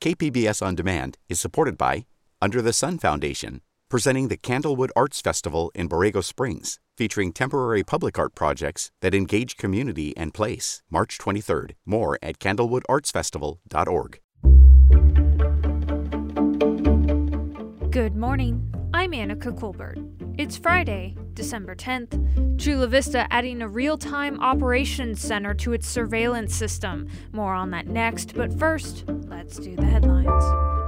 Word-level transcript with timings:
KPBS 0.00 0.64
On 0.64 0.76
Demand 0.76 1.18
is 1.28 1.40
supported 1.40 1.76
by 1.76 2.06
Under 2.40 2.62
the 2.62 2.72
Sun 2.72 2.98
Foundation, 2.98 3.62
presenting 3.90 4.28
the 4.28 4.36
Candlewood 4.36 4.90
Arts 4.94 5.20
Festival 5.20 5.72
in 5.74 5.88
Borrego 5.88 6.22
Springs, 6.22 6.78
featuring 6.96 7.32
temporary 7.32 7.82
public 7.82 8.16
art 8.16 8.36
projects 8.36 8.92
that 9.00 9.12
engage 9.12 9.56
community 9.56 10.16
and 10.16 10.32
place. 10.32 10.84
March 10.88 11.18
23rd. 11.18 11.72
More 11.84 12.16
at 12.22 12.38
candlewoodartsfestival.org. 12.38 14.20
Good 17.90 18.16
morning. 18.16 18.72
I'm 18.94 19.10
Anica 19.10 19.58
Colbert. 19.58 19.98
It's 20.38 20.56
Friday, 20.56 21.16
December 21.34 21.74
10th. 21.74 22.60
Chula 22.60 22.86
Vista 22.86 23.26
adding 23.28 23.60
a 23.60 23.66
real 23.66 23.98
time 23.98 24.38
operations 24.38 25.20
center 25.20 25.52
to 25.54 25.72
its 25.72 25.88
surveillance 25.88 26.54
system. 26.54 27.08
More 27.32 27.54
on 27.54 27.72
that 27.72 27.88
next, 27.88 28.36
but 28.36 28.56
first, 28.56 29.02
let's 29.26 29.56
do 29.56 29.74
the 29.74 29.84
headlines. 29.84 30.87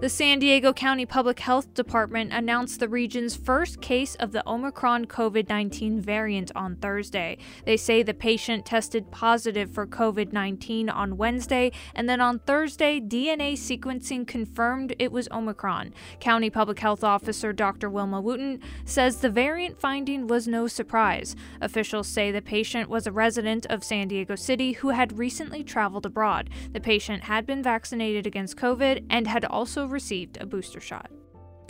The 0.00 0.08
San 0.08 0.38
Diego 0.38 0.72
County 0.72 1.04
Public 1.04 1.40
Health 1.40 1.74
Department 1.74 2.32
announced 2.32 2.80
the 2.80 2.88
region's 2.88 3.36
first 3.36 3.82
case 3.82 4.14
of 4.14 4.32
the 4.32 4.42
Omicron 4.48 5.04
COVID 5.04 5.46
19 5.50 6.00
variant 6.00 6.50
on 6.56 6.76
Thursday. 6.76 7.36
They 7.66 7.76
say 7.76 8.02
the 8.02 8.14
patient 8.14 8.64
tested 8.64 9.10
positive 9.10 9.70
for 9.70 9.86
COVID 9.86 10.32
19 10.32 10.88
on 10.88 11.18
Wednesday, 11.18 11.70
and 11.94 12.08
then 12.08 12.18
on 12.18 12.38
Thursday, 12.38 12.98
DNA 12.98 13.52
sequencing 13.52 14.26
confirmed 14.26 14.94
it 14.98 15.12
was 15.12 15.28
Omicron. 15.30 15.92
County 16.18 16.48
Public 16.48 16.78
Health 16.78 17.04
Officer 17.04 17.52
Dr. 17.52 17.90
Wilma 17.90 18.22
Wooten 18.22 18.58
says 18.86 19.18
the 19.18 19.28
variant 19.28 19.78
finding 19.78 20.26
was 20.26 20.48
no 20.48 20.66
surprise. 20.66 21.36
Officials 21.60 22.08
say 22.08 22.30
the 22.30 22.40
patient 22.40 22.88
was 22.88 23.06
a 23.06 23.12
resident 23.12 23.66
of 23.66 23.84
San 23.84 24.08
Diego 24.08 24.34
City 24.34 24.72
who 24.72 24.88
had 24.88 25.18
recently 25.18 25.62
traveled 25.62 26.06
abroad. 26.06 26.48
The 26.72 26.80
patient 26.80 27.24
had 27.24 27.44
been 27.44 27.62
vaccinated 27.62 28.26
against 28.26 28.56
COVID 28.56 29.04
and 29.10 29.26
had 29.26 29.44
also 29.44 29.89
received 29.90 30.38
a 30.40 30.46
booster 30.46 30.80
shot. 30.80 31.10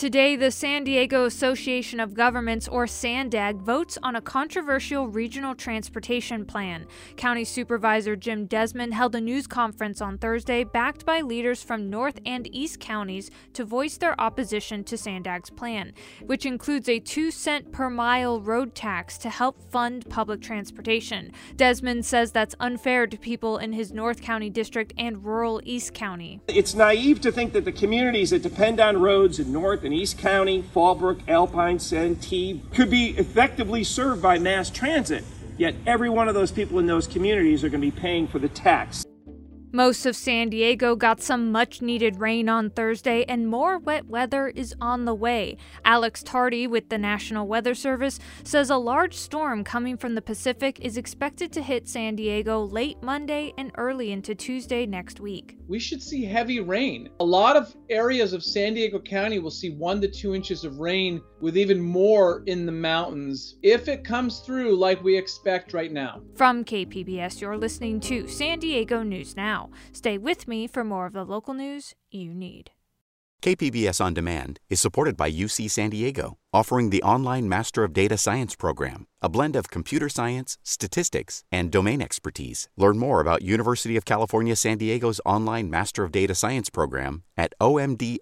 Today, 0.01 0.34
the 0.34 0.51
San 0.51 0.84
Diego 0.84 1.27
Association 1.27 2.01
of 2.01 2.15
Governments, 2.15 2.67
or 2.67 2.87
SANDAG, 2.87 3.61
votes 3.61 3.98
on 4.03 4.17
a 4.17 4.23
controversial 4.23 5.09
regional 5.09 5.55
transportation 5.55 6.47
plan. 6.47 6.87
County 7.19 7.45
Supervisor 7.45 8.17
Jim 8.17 8.47
Desmond 8.47 8.95
held 8.95 9.15
a 9.15 9.21
news 9.21 9.47
conference 9.47 10.01
on 10.01 10.17
Thursday, 10.17 10.65
backed 10.65 11.05
by 11.05 11.21
leaders 11.21 11.62
from 11.62 11.91
North 11.91 12.19
and 12.25 12.48
East 12.51 12.81
counties, 12.81 13.31
to 13.53 13.62
voice 13.62 13.98
their 13.98 14.19
opposition 14.19 14.84
to 14.84 14.97
SANDAG's 14.97 15.51
plan, 15.51 15.93
which 16.25 16.47
includes 16.47 16.89
a 16.89 16.98
two 16.98 17.31
cent 17.31 17.71
per 17.71 17.91
mile 17.91 18.41
road 18.41 18.75
tax 18.75 19.19
to 19.19 19.28
help 19.28 19.71
fund 19.71 20.09
public 20.09 20.41
transportation. 20.41 21.31
Desmond 21.56 22.06
says 22.06 22.33
that's 22.33 22.55
unfair 22.59 23.06
to 23.06 23.19
people 23.19 23.59
in 23.59 23.75
his 23.75 23.93
North 23.93 24.23
County 24.23 24.48
district 24.48 24.95
and 24.97 25.23
rural 25.23 25.61
East 25.62 25.93
County. 25.93 26.41
It's 26.48 26.75
naive 26.75 27.21
to 27.21 27.31
think 27.31 27.53
that 27.53 27.67
the 27.67 27.73
communities 27.73 28.31
that 28.31 28.41
depend 28.41 28.81
on 28.81 28.97
roads 28.97 29.39
in 29.39 29.53
North 29.53 29.84
and 29.84 29.89
East 29.92 30.19
County, 30.19 30.62
Fallbrook, 30.74 31.28
Alpine, 31.28 31.78
Santee 31.78 32.62
could 32.74 32.91
be 32.91 33.10
effectively 33.19 33.84
served 33.84 34.22
by 34.22 34.38
mass 34.38 34.70
transit. 34.70 35.24
Yet 35.58 35.74
every 35.86 36.08
one 36.08 36.28
of 36.28 36.34
those 36.34 36.50
people 36.50 36.78
in 36.78 36.86
those 36.86 37.06
communities 37.06 37.62
are 37.64 37.69
going 37.69 37.82
to 37.82 37.91
be 37.91 38.00
paying 38.00 38.27
for 38.27 38.38
the 38.38 38.48
tax. 38.48 39.05
Most 39.72 40.04
of 40.04 40.16
San 40.16 40.48
Diego 40.48 40.96
got 40.96 41.20
some 41.20 41.52
much 41.52 41.80
needed 41.80 42.18
rain 42.18 42.48
on 42.48 42.70
Thursday, 42.70 43.24
and 43.28 43.46
more 43.46 43.78
wet 43.78 44.08
weather 44.08 44.48
is 44.48 44.74
on 44.80 45.04
the 45.04 45.14
way. 45.14 45.56
Alex 45.84 46.24
Tardy 46.24 46.66
with 46.66 46.88
the 46.88 46.98
National 46.98 47.46
Weather 47.46 47.76
Service 47.76 48.18
says 48.42 48.68
a 48.68 48.76
large 48.76 49.14
storm 49.14 49.62
coming 49.62 49.96
from 49.96 50.16
the 50.16 50.22
Pacific 50.22 50.80
is 50.80 50.96
expected 50.96 51.52
to 51.52 51.62
hit 51.62 51.88
San 51.88 52.16
Diego 52.16 52.64
late 52.64 53.00
Monday 53.00 53.52
and 53.56 53.70
early 53.76 54.10
into 54.10 54.34
Tuesday 54.34 54.86
next 54.86 55.20
week. 55.20 55.56
We 55.68 55.78
should 55.78 56.02
see 56.02 56.24
heavy 56.24 56.58
rain. 56.58 57.08
A 57.20 57.24
lot 57.24 57.56
of 57.56 57.76
areas 57.91 58.32
of 58.32 58.42
San 58.42 58.74
Diego 58.74 58.98
County 58.98 59.38
will 59.38 59.52
see 59.52 59.70
one 59.70 60.00
to 60.00 60.08
two 60.08 60.34
inches 60.34 60.64
of 60.64 60.80
rain, 60.80 61.22
with 61.41 61.56
even 61.56 61.80
more 61.80 62.42
in 62.47 62.66
the 62.66 62.72
mountains 62.72 63.56
if 63.62 63.88
it 63.88 64.04
comes 64.04 64.41
through 64.41 64.76
like 64.76 65.03
we 65.04 65.16
expect 65.16 65.75
right 65.75 65.92
now. 65.92 66.22
From 66.34 66.65
KPBS, 66.65 67.41
you're 67.41 67.59
listening 67.59 68.00
to 68.00 68.26
San 68.26 68.59
Diego 68.59 69.03
News 69.03 69.37
Now 69.37 69.50
now. 69.50 69.70
Stay 69.92 70.19
with 70.19 70.47
me 70.48 70.66
for 70.66 70.84
more 70.84 71.06
of 71.06 71.12
the 71.12 71.25
local 71.25 71.54
news 71.54 71.94
you 72.10 72.34
need. 72.34 72.70
KPBS 73.42 74.04
On 74.04 74.12
Demand 74.12 74.60
is 74.69 74.82
supported 74.82 75.16
by 75.16 75.31
UC 75.31 75.70
San 75.70 75.88
Diego, 75.88 76.37
offering 76.53 76.91
the 76.91 77.03
online 77.03 77.48
Master 77.48 77.84
of 77.84 77.94
Data 77.94 78.19
Science 78.19 78.54
program, 78.54 79.06
a 79.22 79.31
blend 79.31 79.56
of 79.56 79.70
computer 79.70 80.10
science, 80.10 80.59
statistics, 80.62 81.42
and 81.50 81.70
domain 81.70 82.03
expertise. 82.03 82.69
Learn 82.76 82.98
more 82.98 83.22
about 83.22 83.41
University 83.41 83.97
of 83.97 84.04
California 84.04 84.54
San 84.56 84.76
Diego's 84.76 85.22
online 85.25 85.70
Master 85.70 86.04
of 86.04 86.12
Data 86.12 86.34
Science 86.34 86.69
program 86.69 87.22
at 87.34 87.54
omds.ucsd.edu. 87.60 88.20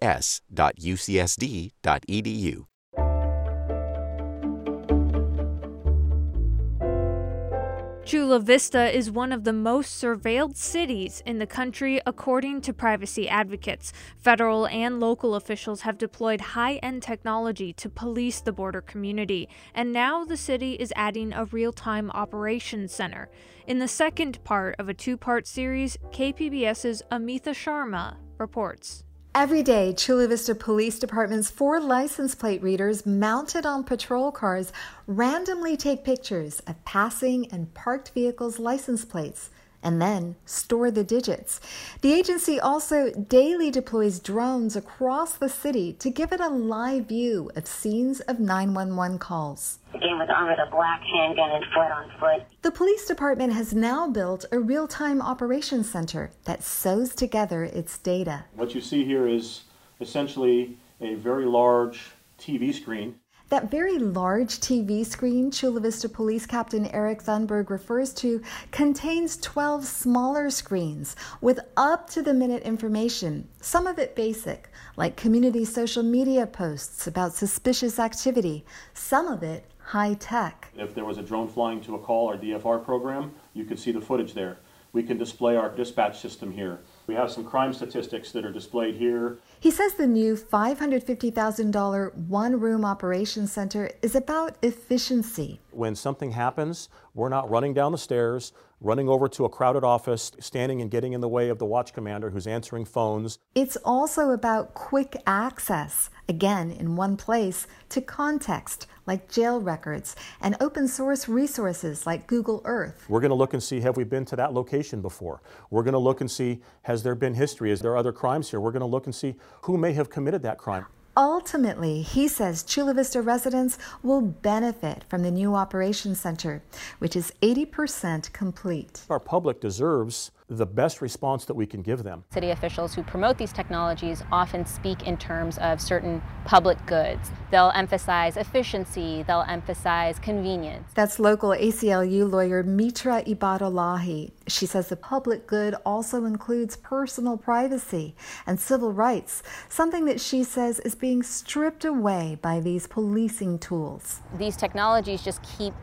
Chula 8.09 8.39
Vista 8.39 8.89
is 8.89 9.11
one 9.11 9.31
of 9.31 9.43
the 9.43 9.53
most 9.53 10.01
surveilled 10.01 10.55
cities 10.55 11.21
in 11.27 11.37
the 11.37 11.45
country, 11.45 12.01
according 12.07 12.61
to 12.61 12.73
privacy 12.73 13.29
advocates. 13.29 13.93
Federal 14.17 14.65
and 14.65 14.99
local 14.99 15.35
officials 15.35 15.81
have 15.81 15.99
deployed 15.99 16.41
high 16.41 16.77
end 16.77 17.03
technology 17.03 17.71
to 17.73 17.87
police 17.87 18.41
the 18.41 18.51
border 18.51 18.81
community, 18.81 19.47
and 19.75 19.93
now 19.93 20.25
the 20.25 20.37
city 20.37 20.73
is 20.73 20.91
adding 20.95 21.33
a 21.33 21.45
real 21.45 21.71
time 21.71 22.09
operations 22.09 22.91
center. 22.91 23.29
In 23.67 23.77
the 23.77 23.87
second 23.87 24.43
part 24.43 24.75
of 24.79 24.89
a 24.89 24.93
two 24.95 25.15
part 25.15 25.45
series, 25.45 25.95
KPBS's 26.11 27.03
Amita 27.11 27.51
Sharma 27.51 28.15
reports. 28.39 29.03
Every 29.39 29.63
day, 29.63 29.93
Chula 29.93 30.27
Vista 30.27 30.53
Police 30.53 30.99
Department's 30.99 31.49
four 31.49 31.79
license 31.79 32.35
plate 32.35 32.61
readers 32.61 33.05
mounted 33.05 33.65
on 33.65 33.85
patrol 33.85 34.33
cars 34.33 34.73
randomly 35.07 35.77
take 35.77 36.03
pictures 36.03 36.59
of 36.67 36.83
passing 36.83 37.49
and 37.49 37.73
parked 37.73 38.09
vehicles' 38.09 38.59
license 38.59 39.05
plates 39.05 39.49
and 39.83 40.01
then 40.01 40.35
store 40.45 40.91
the 40.91 41.03
digits. 41.03 41.59
The 42.01 42.13
agency 42.13 42.59
also 42.59 43.11
daily 43.11 43.71
deploys 43.71 44.19
drones 44.19 44.75
across 44.75 45.33
the 45.33 45.49
city 45.49 45.93
to 45.93 46.09
give 46.09 46.31
it 46.31 46.39
a 46.39 46.49
live 46.49 47.07
view 47.07 47.51
of 47.55 47.67
scenes 47.67 48.19
of 48.21 48.39
911 48.39 49.19
calls. 49.19 49.79
Again, 49.93 50.19
with 50.19 50.29
armored 50.29 50.59
a 50.59 50.69
black 50.69 51.01
handgun 51.01 51.51
and 51.51 51.65
foot 51.73 51.91
on 51.91 52.11
foot. 52.19 52.47
The 52.61 52.71
police 52.71 53.05
department 53.05 53.53
has 53.53 53.73
now 53.73 54.09
built 54.09 54.45
a 54.51 54.59
real 54.59 54.87
time 54.87 55.21
operations 55.21 55.89
center 55.89 56.31
that 56.45 56.63
sews 56.63 57.15
together 57.15 57.63
its 57.63 57.97
data. 57.97 58.45
What 58.55 58.75
you 58.75 58.81
see 58.81 59.05
here 59.05 59.27
is 59.27 59.63
essentially 59.99 60.77
a 61.01 61.15
very 61.15 61.45
large 61.45 62.11
TV 62.37 62.73
screen 62.73 63.15
that 63.49 63.71
very 63.71 63.97
large 63.97 64.59
TV 64.59 65.05
screen 65.05 65.51
Chula 65.51 65.81
Vista 65.81 66.07
Police 66.07 66.45
Captain 66.45 66.85
Eric 66.87 67.23
Thunberg 67.23 67.69
refers 67.69 68.13
to 68.15 68.41
contains 68.71 69.37
12 69.37 69.85
smaller 69.85 70.49
screens 70.49 71.15
with 71.41 71.59
up 71.75 72.09
to 72.11 72.21
the 72.21 72.33
minute 72.33 72.63
information, 72.63 73.47
some 73.59 73.87
of 73.87 73.99
it 73.99 74.15
basic, 74.15 74.69
like 74.95 75.15
community 75.15 75.65
social 75.65 76.03
media 76.03 76.45
posts 76.45 77.07
about 77.07 77.33
suspicious 77.33 77.99
activity, 77.99 78.65
some 78.93 79.27
of 79.27 79.43
it 79.43 79.65
high 79.79 80.13
tech. 80.13 80.71
If 80.77 80.93
there 80.93 81.05
was 81.05 81.17
a 81.17 81.23
drone 81.23 81.47
flying 81.47 81.81
to 81.81 81.95
a 81.95 81.99
call 81.99 82.29
or 82.29 82.37
DFR 82.37 82.85
program, 82.85 83.31
you 83.53 83.65
could 83.65 83.79
see 83.79 83.91
the 83.91 84.01
footage 84.01 84.33
there. 84.33 84.59
We 84.91 85.03
can 85.03 85.17
display 85.17 85.55
our 85.55 85.69
dispatch 85.69 86.19
system 86.19 86.51
here. 86.51 86.79
We 87.07 87.15
have 87.15 87.31
some 87.31 87.43
crime 87.43 87.73
statistics 87.73 88.31
that 88.31 88.45
are 88.45 88.51
displayed 88.51 88.95
here. 88.95 89.39
He 89.61 89.71
says 89.71 89.95
the 89.95 90.07
new 90.07 90.37
$550,000 90.37 92.15
one 92.15 92.59
room 92.61 92.85
operations 92.85 93.51
center 93.51 93.91
is 94.01 94.15
about 94.15 94.55
efficiency. 94.61 95.59
When 95.71 95.95
something 95.95 96.31
happens, 96.31 96.87
we're 97.13 97.27
not 97.27 97.49
running 97.49 97.73
down 97.73 97.91
the 97.91 97.97
stairs, 97.97 98.53
running 98.79 99.09
over 99.09 99.27
to 99.27 99.43
a 99.43 99.49
crowded 99.49 99.83
office, 99.83 100.31
standing 100.39 100.81
and 100.81 100.89
getting 100.89 101.11
in 101.11 101.19
the 101.19 101.27
way 101.27 101.49
of 101.49 101.59
the 101.59 101.65
watch 101.65 101.91
commander 101.91 102.29
who's 102.29 102.47
answering 102.47 102.85
phones. 102.85 103.39
It's 103.53 103.75
also 103.83 104.29
about 104.29 104.75
quick 104.75 105.21
access, 105.27 106.09
again 106.29 106.71
in 106.71 106.95
one 106.95 107.17
place, 107.17 107.67
to 107.89 107.99
context 107.99 108.87
like 109.05 109.29
jail 109.29 109.59
records 109.59 110.15
and 110.39 110.55
open 110.61 110.87
source 110.87 111.27
resources 111.27 112.05
like 112.05 112.27
Google 112.27 112.61
Earth. 112.63 113.05
We're 113.09 113.19
going 113.19 113.29
to 113.31 113.35
look 113.35 113.53
and 113.53 113.61
see 113.61 113.81
have 113.81 113.97
we 113.97 114.03
been 114.03 114.23
to 114.25 114.35
that 114.35 114.53
location 114.53 115.01
before? 115.01 115.41
We're 115.71 115.83
going 115.83 115.93
to 115.93 115.99
look 115.99 116.21
and 116.21 116.29
see 116.29 116.61
has 116.83 117.01
there 117.01 117.15
been 117.15 117.33
history? 117.33 117.71
Is 117.71 117.81
there 117.81 117.97
other 117.97 118.11
crimes 118.11 118.49
here? 118.49 118.59
We're 118.59 118.71
going 118.71 118.81
to 118.81 118.85
look 118.85 119.07
and 119.07 119.15
see 119.15 119.35
who 119.63 119.77
may 119.77 119.93
have 119.93 120.09
committed 120.09 120.43
that 120.43 120.59
crime. 120.59 120.85
Ultimately, 121.17 122.01
he 122.01 122.27
says 122.27 122.63
Chula 122.63 122.93
Vista 122.93 123.21
residents 123.21 123.77
will 124.03 124.21
benefit 124.21 125.03
from 125.09 125.23
the 125.23 125.31
new 125.31 125.55
operations 125.55 126.19
center, 126.19 126.61
which 126.99 127.15
is 127.15 127.33
80% 127.41 128.31
complete. 128.31 129.01
Our 129.09 129.19
public 129.19 129.59
deserves 129.59 130.31
the 130.49 130.65
best 130.65 131.01
response 131.01 131.45
that 131.45 131.53
we 131.53 131.65
can 131.65 131.81
give 131.81 132.03
them. 132.03 132.23
City 132.33 132.49
officials 132.49 132.93
who 132.93 133.03
promote 133.03 133.37
these 133.37 133.53
technologies 133.53 134.23
often 134.31 134.65
speak 134.65 135.07
in 135.07 135.15
terms 135.17 135.57
of 135.59 135.79
certain 135.79 136.21
public 136.45 136.83
goods. 136.85 137.29
They'll 137.51 137.71
emphasize 137.75 138.35
efficiency, 138.35 139.23
they'll 139.23 139.45
emphasize 139.47 140.17
convenience. 140.19 140.91
That's 140.95 141.19
local 141.19 141.49
ACLU 141.51 142.29
lawyer 142.29 142.63
Mitra 142.63 143.23
Ebadolahi. 143.23 144.31
She 144.47 144.65
says 144.65 144.87
the 144.87 144.95
public 144.95 145.45
good 145.45 145.75
also 145.85 146.25
includes 146.25 146.75
personal 146.75 147.37
privacy 147.37 148.15
and 148.47 148.59
civil 148.59 148.91
rights, 148.91 149.43
something 149.69 150.05
that 150.05 150.19
she 150.19 150.43
says 150.43 150.79
is 150.79 150.95
being 150.95 151.21
stripped 151.21 151.85
away 151.85 152.37
by 152.41 152.59
these 152.59 152.87
policing 152.87 153.59
tools. 153.59 154.21
These 154.37 154.57
technologies 154.57 155.23
just 155.23 155.41
keep 155.43 155.73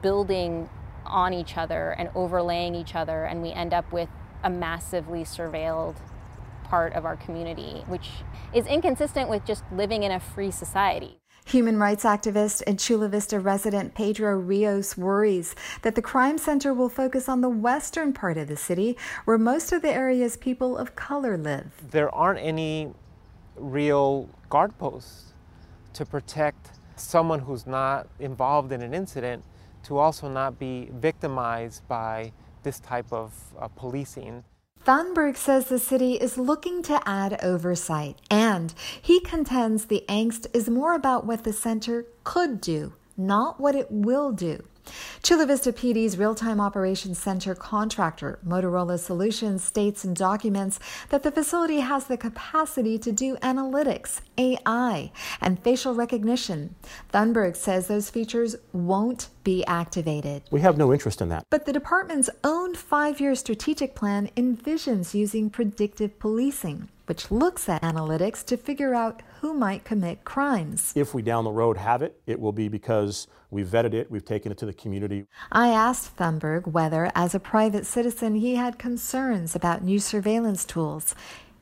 building 0.00 0.68
on 1.06 1.32
each 1.32 1.56
other 1.56 1.90
and 1.90 2.10
overlaying 2.14 2.74
each 2.74 2.94
other, 2.94 3.24
and 3.24 3.42
we 3.42 3.50
end 3.50 3.72
up 3.72 3.92
with 3.92 4.08
a 4.42 4.50
massively 4.50 5.24
surveilled 5.24 5.96
part 6.64 6.92
of 6.94 7.04
our 7.04 7.16
community, 7.16 7.84
which 7.86 8.10
is 8.52 8.66
inconsistent 8.66 9.28
with 9.28 9.44
just 9.44 9.64
living 9.72 10.02
in 10.02 10.12
a 10.12 10.20
free 10.20 10.50
society. 10.50 11.18
Human 11.46 11.78
rights 11.78 12.04
activist 12.04 12.62
and 12.66 12.80
Chula 12.80 13.08
Vista 13.08 13.38
resident 13.38 13.94
Pedro 13.94 14.34
Rios 14.36 14.96
worries 14.96 15.54
that 15.82 15.94
the 15.94 16.00
crime 16.00 16.38
center 16.38 16.72
will 16.72 16.88
focus 16.88 17.28
on 17.28 17.42
the 17.42 17.50
western 17.50 18.14
part 18.14 18.38
of 18.38 18.48
the 18.48 18.56
city, 18.56 18.96
where 19.26 19.36
most 19.36 19.70
of 19.70 19.82
the 19.82 19.92
area's 19.92 20.38
people 20.38 20.78
of 20.78 20.96
color 20.96 21.36
live. 21.36 21.72
There 21.90 22.12
aren't 22.14 22.40
any 22.40 22.94
real 23.56 24.30
guard 24.48 24.76
posts 24.78 25.34
to 25.92 26.06
protect 26.06 26.70
someone 26.96 27.40
who's 27.40 27.66
not 27.66 28.08
involved 28.18 28.72
in 28.72 28.80
an 28.80 28.94
incident 28.94 29.44
to 29.84 29.98
also 29.98 30.28
not 30.28 30.58
be 30.58 30.88
victimized 30.92 31.86
by 31.88 32.32
this 32.62 32.80
type 32.80 33.12
of 33.12 33.32
uh, 33.58 33.68
policing. 33.68 34.44
Thunberg 34.84 35.36
says 35.36 35.66
the 35.66 35.78
city 35.78 36.14
is 36.14 36.36
looking 36.36 36.82
to 36.82 37.00
add 37.06 37.42
oversight, 37.42 38.18
and 38.30 38.74
he 39.00 39.20
contends 39.20 39.86
the 39.86 40.04
angst 40.08 40.46
is 40.52 40.68
more 40.68 40.94
about 40.94 41.24
what 41.24 41.44
the 41.44 41.54
center 41.54 42.06
could 42.22 42.60
do, 42.60 42.92
not 43.16 43.58
what 43.58 43.74
it 43.74 43.90
will 43.90 44.30
do. 44.30 44.62
Chula 45.22 45.46
Vista 45.46 45.72
PD's 45.72 46.18
Real 46.18 46.34
Time 46.34 46.60
Operations 46.60 47.18
Center 47.18 47.54
contractor, 47.54 48.38
Motorola 48.46 48.98
Solutions, 48.98 49.64
states 49.64 50.04
in 50.04 50.14
documents 50.14 50.78
that 51.08 51.22
the 51.22 51.30
facility 51.30 51.80
has 51.80 52.06
the 52.06 52.16
capacity 52.16 52.98
to 52.98 53.10
do 53.12 53.36
analytics, 53.36 54.20
AI, 54.36 55.10
and 55.40 55.58
facial 55.62 55.94
recognition. 55.94 56.74
Thunberg 57.12 57.56
says 57.56 57.86
those 57.86 58.10
features 58.10 58.56
won't 58.72 59.28
be 59.44 59.64
activated. 59.66 60.42
We 60.50 60.60
have 60.60 60.76
no 60.76 60.92
interest 60.92 61.20
in 61.20 61.28
that. 61.30 61.44
But 61.50 61.66
the 61.66 61.72
department's 61.72 62.30
own 62.42 62.74
five 62.74 63.20
year 63.20 63.34
strategic 63.34 63.94
plan 63.94 64.30
envisions 64.36 65.14
using 65.14 65.50
predictive 65.50 66.18
policing 66.18 66.88
which 67.06 67.30
looks 67.30 67.68
at 67.68 67.82
analytics 67.82 68.44
to 68.46 68.56
figure 68.56 68.94
out 68.94 69.22
who 69.44 69.52
might 69.52 69.84
commit 69.84 70.24
crimes. 70.24 70.94
If 70.96 71.12
we 71.12 71.20
down 71.20 71.44
the 71.44 71.50
road 71.50 71.76
have 71.76 72.00
it, 72.00 72.18
it 72.26 72.40
will 72.40 72.50
be 72.50 72.68
because 72.68 73.26
we've 73.50 73.66
vetted 73.66 73.92
it, 73.92 74.10
we've 74.10 74.24
taken 74.24 74.50
it 74.50 74.56
to 74.56 74.64
the 74.64 74.72
community. 74.72 75.26
I 75.52 75.68
asked 75.68 76.16
Thunberg 76.16 76.66
whether, 76.68 77.12
as 77.14 77.34
a 77.34 77.38
private 77.38 77.84
citizen, 77.84 78.36
he 78.36 78.54
had 78.54 78.78
concerns 78.78 79.54
about 79.54 79.84
new 79.84 79.98
surveillance 79.98 80.64
tools. 80.64 81.14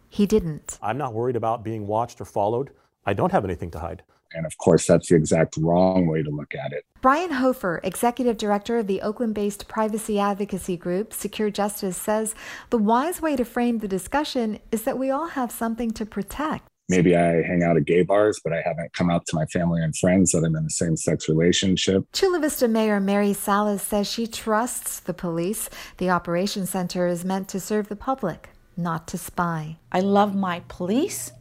He 0.08 0.26
didn't. 0.26 0.78
I'm 0.80 0.96
not 0.96 1.12
worried 1.12 1.34
about 1.34 1.64
being 1.64 1.88
watched 1.88 2.20
or 2.20 2.24
followed. 2.24 2.70
I 3.04 3.14
don't 3.14 3.32
have 3.32 3.44
anything 3.44 3.72
to 3.72 3.80
hide. 3.80 4.04
And 4.32 4.46
of 4.46 4.56
course, 4.58 4.86
that's 4.86 5.08
the 5.08 5.16
exact 5.16 5.56
wrong 5.56 6.06
way 6.06 6.22
to 6.22 6.30
look 6.30 6.54
at 6.54 6.72
it. 6.72 6.84
Brian 7.00 7.32
Hofer, 7.32 7.80
executive 7.82 8.38
director 8.38 8.78
of 8.78 8.86
the 8.86 9.02
Oakland 9.02 9.34
based 9.34 9.66
privacy 9.66 10.20
advocacy 10.20 10.76
group 10.76 11.12
Secure 11.12 11.50
Justice, 11.50 11.96
says 11.96 12.36
the 12.70 12.78
wise 12.78 13.20
way 13.20 13.34
to 13.34 13.44
frame 13.44 13.78
the 13.78 13.88
discussion 13.88 14.60
is 14.70 14.82
that 14.82 14.98
we 14.98 15.10
all 15.10 15.26
have 15.26 15.50
something 15.50 15.90
to 15.90 16.06
protect. 16.06 16.68
Maybe 16.92 17.16
I 17.16 17.40
hang 17.40 17.62
out 17.62 17.78
at 17.78 17.86
gay 17.86 18.02
bars, 18.02 18.38
but 18.44 18.52
I 18.52 18.60
haven't 18.62 18.92
come 18.92 19.08
out 19.08 19.24
to 19.26 19.34
my 19.34 19.46
family 19.46 19.82
and 19.82 19.96
friends 19.96 20.32
that 20.32 20.44
I'm 20.44 20.54
in 20.54 20.66
a 20.66 20.70
same 20.70 20.94
sex 20.94 21.26
relationship. 21.26 22.04
Chula 22.12 22.38
Vista 22.38 22.68
Mayor 22.68 23.00
Mary 23.00 23.32
Salas 23.32 23.82
says 23.82 24.10
she 24.10 24.26
trusts 24.26 25.00
the 25.00 25.14
police. 25.14 25.70
The 25.96 26.10
Operations 26.10 26.68
Center 26.68 27.06
is 27.06 27.24
meant 27.24 27.48
to 27.48 27.60
serve 27.60 27.88
the 27.88 27.96
public, 27.96 28.50
not 28.76 29.08
to 29.08 29.16
spy. 29.16 29.78
I 29.90 30.00
love 30.00 30.34
my 30.34 30.64
police 30.68 31.32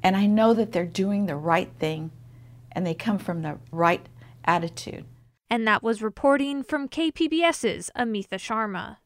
and 0.00 0.16
I 0.16 0.26
know 0.26 0.54
that 0.54 0.70
they're 0.70 0.86
doing 0.86 1.26
the 1.26 1.34
right 1.34 1.72
thing 1.80 2.12
and 2.70 2.86
they 2.86 2.94
come 2.94 3.18
from 3.18 3.42
the 3.42 3.58
right 3.72 4.06
attitude. 4.44 5.06
And 5.50 5.66
that 5.66 5.82
was 5.82 6.02
reporting 6.02 6.62
from 6.62 6.88
KPBS's 6.88 7.90
Amita 7.96 8.36
Sharma. 8.36 8.98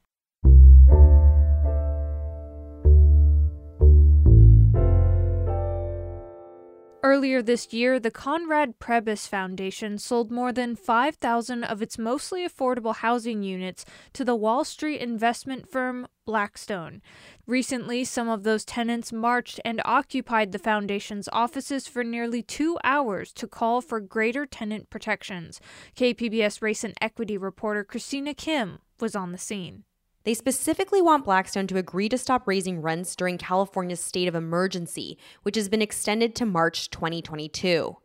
Earlier 7.12 7.42
this 7.42 7.74
year, 7.74 8.00
the 8.00 8.10
Conrad 8.10 8.78
Prebys 8.78 9.28
Foundation 9.28 9.98
sold 9.98 10.32
more 10.32 10.50
than 10.50 10.74
5,000 10.74 11.62
of 11.62 11.82
its 11.82 11.98
mostly 11.98 12.48
affordable 12.48 12.94
housing 12.94 13.42
units 13.42 13.84
to 14.14 14.24
the 14.24 14.34
Wall 14.34 14.64
Street 14.64 14.98
investment 14.98 15.68
firm 15.68 16.08
Blackstone. 16.24 17.02
Recently, 17.46 18.02
some 18.04 18.30
of 18.30 18.44
those 18.44 18.64
tenants 18.64 19.12
marched 19.12 19.60
and 19.62 19.82
occupied 19.84 20.52
the 20.52 20.58
foundation's 20.58 21.28
offices 21.34 21.86
for 21.86 22.02
nearly 22.02 22.42
two 22.42 22.78
hours 22.82 23.30
to 23.34 23.46
call 23.46 23.82
for 23.82 24.00
greater 24.00 24.46
tenant 24.46 24.88
protections. 24.88 25.60
KPBS 25.94 26.62
Race 26.62 26.82
and 26.82 26.94
Equity 26.98 27.36
reporter 27.36 27.84
Cristina 27.84 28.32
Kim 28.32 28.78
was 29.00 29.14
on 29.14 29.32
the 29.32 29.38
scene. 29.38 29.84
They 30.24 30.34
specifically 30.34 31.02
want 31.02 31.24
Blackstone 31.24 31.66
to 31.68 31.78
agree 31.78 32.08
to 32.08 32.18
stop 32.18 32.46
raising 32.46 32.80
rents 32.80 33.16
during 33.16 33.38
California's 33.38 34.00
state 34.00 34.28
of 34.28 34.34
emergency, 34.34 35.18
which 35.42 35.56
has 35.56 35.68
been 35.68 35.82
extended 35.82 36.34
to 36.36 36.46
March 36.46 36.90
2022. 36.90 37.96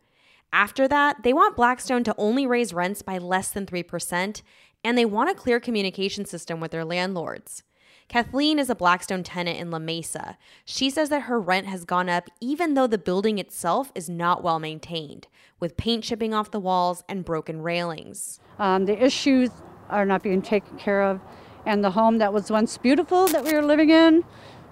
After 0.52 0.88
that, 0.88 1.22
they 1.22 1.32
want 1.32 1.56
Blackstone 1.56 2.04
to 2.04 2.14
only 2.18 2.46
raise 2.46 2.72
rents 2.74 3.02
by 3.02 3.18
less 3.18 3.50
than 3.50 3.66
3%, 3.66 4.42
and 4.82 4.98
they 4.98 5.04
want 5.04 5.30
a 5.30 5.34
clear 5.34 5.60
communication 5.60 6.24
system 6.24 6.58
with 6.58 6.70
their 6.70 6.84
landlords. 6.84 7.62
Kathleen 8.08 8.58
is 8.58 8.70
a 8.70 8.74
Blackstone 8.74 9.22
tenant 9.22 9.60
in 9.60 9.70
La 9.70 9.78
Mesa. 9.78 10.38
She 10.64 10.88
says 10.88 11.10
that 11.10 11.22
her 11.22 11.38
rent 11.38 11.66
has 11.66 11.84
gone 11.84 12.08
up 12.08 12.30
even 12.40 12.72
though 12.72 12.86
the 12.86 12.96
building 12.96 13.38
itself 13.38 13.92
is 13.94 14.08
not 14.08 14.42
well 14.42 14.58
maintained, 14.58 15.28
with 15.60 15.76
paint 15.76 16.04
chipping 16.04 16.32
off 16.32 16.50
the 16.50 16.58
walls 16.58 17.04
and 17.06 17.24
broken 17.24 17.60
railings. 17.60 18.40
Um, 18.58 18.86
the 18.86 19.04
issues 19.04 19.50
are 19.90 20.06
not 20.06 20.22
being 20.22 20.40
taken 20.40 20.78
care 20.78 21.02
of 21.02 21.20
and 21.68 21.84
the 21.84 21.90
home 21.90 22.16
that 22.16 22.32
was 22.32 22.50
once 22.50 22.78
beautiful 22.78 23.26
that 23.28 23.44
we 23.44 23.52
were 23.52 23.62
living 23.62 23.90
in 23.90 24.24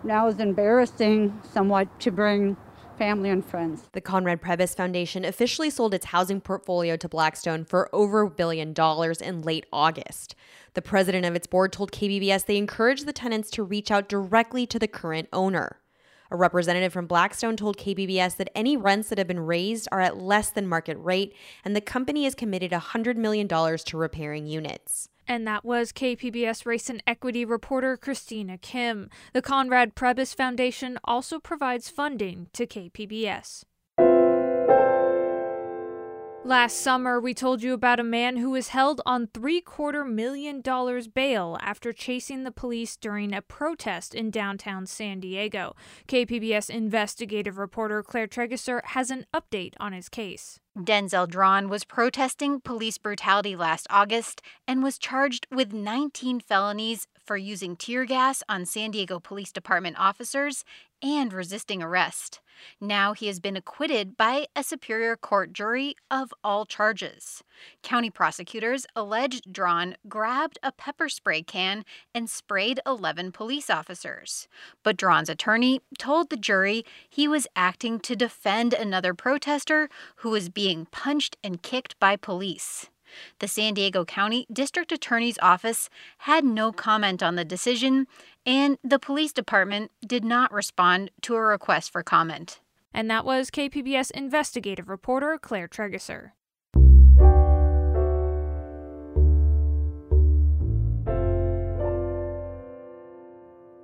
now 0.03 0.29
is 0.29 0.41
embarrassing 0.41 1.39
somewhat 1.53 2.01
to 2.01 2.11
bring 2.11 2.57
family 2.97 3.29
and 3.29 3.45
friends. 3.45 3.83
The 3.93 4.01
Conrad 4.01 4.41
Prebys 4.41 4.75
Foundation 4.75 5.23
officially 5.23 5.69
sold 5.69 5.93
its 5.93 6.07
housing 6.07 6.41
portfolio 6.41 6.97
to 6.97 7.07
Blackstone 7.07 7.67
for 7.67 7.95
over 7.95 8.23
a 8.23 8.31
billion 8.31 8.73
dollars 8.73 9.21
in 9.21 9.43
late 9.43 9.67
August. 9.71 10.35
The 10.73 10.81
president 10.81 11.27
of 11.27 11.37
its 11.37 11.47
board 11.47 11.71
told 11.71 11.93
KPBS 11.93 12.47
they 12.47 12.57
encouraged 12.57 13.05
the 13.05 13.13
tenants 13.13 13.51
to 13.51 13.63
reach 13.63 13.91
out 13.91 14.09
directly 14.09 14.67
to 14.67 14.79
the 14.79 14.89
current 14.89 15.29
owner. 15.35 15.81
A 16.31 16.37
representative 16.37 16.95
from 16.95 17.07
Blackstone 17.07 17.59
told 17.59 17.77
KPBS 17.77 18.39
that 18.39 18.51
any 18.55 18.75
rents 18.75 19.11
that 19.11 19.19
have 19.19 19.29
been 19.29 19.41
raised 19.41 19.87
are 19.93 20.01
at 20.01 20.17
less 20.17 20.49
than 20.49 20.67
market 20.67 20.97
rate, 20.97 21.35
and 21.63 21.77
the 21.77 21.83
company 21.83 22.25
is 22.25 22.35
committed 22.35 22.73
$100 22.73 23.17
million 23.17 23.47
to 23.47 23.97
repairing 23.99 24.47
units. 24.47 25.11
And 25.29 25.47
that 25.47 25.65
was 25.65 25.93
KPBS 25.93 26.67
Race 26.67 26.89
and 26.89 27.03
Equity 27.07 27.45
reporter 27.45 27.97
Cristina 27.97 28.59
Kim. 28.59 29.11
The 29.33 29.43
Conrad 29.43 29.95
Prebys 29.95 30.35
Foundation 30.35 30.99
also 31.05 31.39
provides 31.41 31.89
funding 31.89 32.49
to 32.53 32.67
KPBS. 32.67 33.65
Last 36.47 36.77
summer, 36.77 37.19
we 37.19 37.35
told 37.35 37.65
you 37.65 37.73
about 37.73 37.99
a 37.99 38.05
man 38.05 38.37
who 38.37 38.51
was 38.51 38.69
held 38.69 39.01
on 39.05 39.27
three 39.27 39.61
quarter 39.61 40.05
million 40.05 40.61
dollars 40.61 41.09
bail 41.09 41.59
after 41.61 41.93
chasing 41.93 42.45
the 42.45 42.53
police 42.53 42.97
during 42.97 43.35
a 43.35 43.43
protest 43.43 44.15
in 44.15 44.31
downtown 44.31 44.87
San 44.87 45.19
Diego. 45.19 45.75
KPBS 46.07 46.71
investigative 46.71 47.59
reporter 47.59 48.01
Claire 48.05 48.29
Trageser 48.29 48.81
has 48.85 49.11
an 49.11 49.27
update 49.35 49.75
on 49.81 49.93
his 49.93 50.09
case. 50.09 50.61
Denzel 50.77 51.27
Drawn 51.27 51.71
was 51.71 51.85
protesting 51.85 52.61
police 52.61 52.99
brutality 52.99 53.57
last 53.57 53.87
August 53.89 54.43
and 54.69 54.83
was 54.83 54.99
charged 54.99 55.47
with 55.51 55.73
19 55.73 56.41
felonies 56.41 57.07
for 57.19 57.39
using 57.39 57.77
tear 57.77 58.05
gas 58.05 58.43
on 58.47 58.67
San 58.67 58.91
Diego 58.91 59.19
Police 59.19 59.53
Department 59.53 59.99
officers 59.99 60.65
and 61.03 61.33
resisting 61.33 61.83
arrest. 61.83 62.41
Now 62.81 63.13
he 63.13 63.27
has 63.27 63.39
been 63.39 63.57
acquitted 63.57 64.17
by 64.17 64.47
a 64.57 64.63
Superior 64.63 65.17
Court 65.17 65.53
jury 65.53 65.95
of 66.11 66.33
all 66.43 66.65
charges. 66.65 67.43
County 67.83 68.11
prosecutors 68.11 68.87
alleged 68.97 69.53
Drawn 69.53 69.97
grabbed 70.09 70.59
a 70.63 70.73
pepper 70.73 71.09
spray 71.09 71.43
can 71.43 71.85
and 72.15 72.31
sprayed 72.31 72.81
11 72.87 73.33
police 73.33 73.69
officers. 73.69 74.49
But 74.83 74.97
Drawn's 74.97 75.29
attorney 75.29 75.81
told 75.99 76.31
the 76.31 76.37
jury 76.37 76.85
he 77.09 77.29
was 77.29 77.47
acting 77.55 78.01
to 78.01 78.17
defend 78.17 78.73
another 78.73 79.13
protester 79.15 79.89
who 80.17 80.31
was 80.31 80.49
being 80.49 80.66
punched 80.91 81.37
and 81.45 81.63
kicked 81.63 81.99
by 82.01 82.17
police. 82.17 82.91
The 83.39 83.49
San 83.49 83.75
Diego 83.75 84.05
County 84.05 84.47
District 84.53 84.91
Attorney's 84.91 85.39
Office 85.41 85.89
had 86.19 86.45
no 86.45 86.73
comment 86.73 87.23
on 87.23 87.37
the 87.37 87.45
decision, 87.45 88.07
and 88.45 88.79
the 88.83 88.99
police 88.99 89.33
department 89.33 89.93
did 90.05 90.25
not 90.25 90.53
respond 90.53 91.11
to 91.23 91.35
a 91.37 91.41
request 91.41 91.93
for 91.93 92.03
comment. 92.03 92.61
And 92.93 93.11
that 93.11 93.25
was 93.25 93.51
KPBS 93.51 94.11
investigative 94.11 94.89
reporter 94.89 95.39
Claire 95.41 95.69
Trageser. 95.69 96.33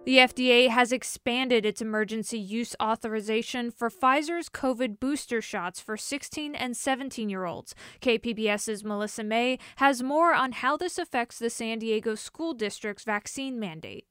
The 0.05 0.19
FDA 0.19 0.69
has 0.69 0.91
expanded 0.91 1.65
its 1.65 1.81
emergency 1.81 2.39
use 2.39 2.75
authorization 2.83 3.71
for 3.71 3.89
Pfizer's 3.89 4.49
COVID 4.49 4.99
booster 4.99 5.41
shots 5.41 5.79
for 5.81 5.97
16 5.97 6.57
and 6.57 6.77
17 6.77 7.31
year 7.31 7.45
olds. 7.45 7.73
KPBS's 8.01 8.83
Melissa 8.83 9.23
Mae 9.23 9.61
has 9.77 10.03
more 10.03 10.35
on 10.35 10.53
how 10.53 10.77
this 10.77 10.99
affects 10.99 11.39
the 11.39 11.51
San 11.51 11.79
Diego 11.79 12.17
School 12.17 12.53
District's 12.53 13.05
vaccine 13.05 13.61
mandate. 13.61 14.07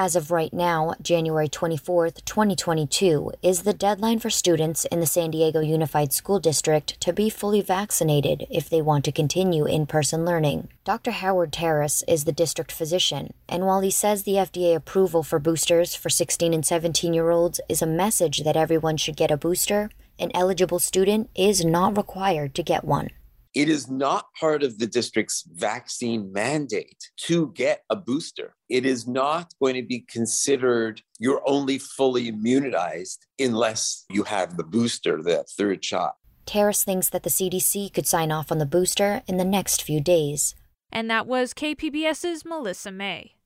As 0.00 0.14
of 0.14 0.30
right 0.30 0.52
now, 0.52 0.94
January 1.02 1.48
24th, 1.48 2.24
2022, 2.24 3.32
is 3.42 3.64
the 3.64 3.72
deadline 3.72 4.20
for 4.20 4.30
students 4.30 4.84
in 4.84 5.00
the 5.00 5.06
San 5.06 5.32
Diego 5.32 5.58
Unified 5.58 6.12
School 6.12 6.38
District 6.38 7.00
to 7.00 7.12
be 7.12 7.28
fully 7.28 7.62
vaccinated 7.62 8.46
if 8.48 8.70
they 8.70 8.80
want 8.80 9.04
to 9.06 9.10
continue 9.10 9.64
in 9.64 9.86
person 9.86 10.24
learning. 10.24 10.68
Dr. 10.84 11.10
Howard 11.10 11.52
Taras 11.52 12.04
is 12.06 12.22
the 12.22 12.30
district 12.30 12.70
physician, 12.70 13.32
and 13.48 13.66
while 13.66 13.80
he 13.80 13.90
says 13.90 14.22
the 14.22 14.34
FDA 14.34 14.76
approval 14.76 15.24
for 15.24 15.40
boosters 15.40 15.96
for 15.96 16.10
16 16.10 16.54
and 16.54 16.64
17 16.64 17.12
year 17.12 17.30
olds 17.30 17.60
is 17.68 17.82
a 17.82 17.86
message 17.86 18.44
that 18.44 18.56
everyone 18.56 18.98
should 18.98 19.16
get 19.16 19.32
a 19.32 19.36
booster, 19.36 19.90
an 20.16 20.30
eligible 20.32 20.78
student 20.78 21.28
is 21.34 21.64
not 21.64 21.96
required 21.96 22.54
to 22.54 22.62
get 22.62 22.84
one. 22.84 23.10
It 23.58 23.68
is 23.68 23.90
not 23.90 24.26
part 24.38 24.62
of 24.62 24.78
the 24.78 24.86
district's 24.86 25.42
vaccine 25.52 26.32
mandate 26.32 27.10
to 27.22 27.50
get 27.56 27.82
a 27.90 27.96
booster. 27.96 28.54
It 28.68 28.86
is 28.86 29.08
not 29.08 29.52
going 29.60 29.74
to 29.74 29.82
be 29.82 30.06
considered 30.08 31.02
you're 31.18 31.42
only 31.44 31.78
fully 31.78 32.28
immunized 32.28 33.26
unless 33.36 34.04
you 34.12 34.22
have 34.22 34.56
the 34.56 34.62
booster, 34.62 35.20
the 35.20 35.44
third 35.56 35.84
shot. 35.84 36.14
Taras 36.46 36.84
thinks 36.84 37.08
that 37.08 37.24
the 37.24 37.30
CDC 37.30 37.92
could 37.92 38.06
sign 38.06 38.30
off 38.30 38.52
on 38.52 38.58
the 38.58 38.64
booster 38.64 39.22
in 39.26 39.38
the 39.38 39.44
next 39.44 39.82
few 39.82 40.00
days. 40.00 40.54
And 40.92 41.10
that 41.10 41.26
was 41.26 41.52
KPBS's 41.52 42.44
Melissa 42.44 42.92
Mae. 42.92 43.37